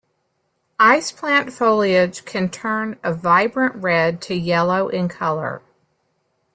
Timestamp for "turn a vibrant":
2.49-3.75